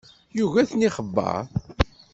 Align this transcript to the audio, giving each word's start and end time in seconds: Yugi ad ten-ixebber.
Yugi 0.37 0.57
ad 0.61 0.67
ten-ixebber. 0.69 1.43